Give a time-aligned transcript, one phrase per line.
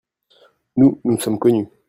[0.77, 1.67] Nous, nous sommes connus.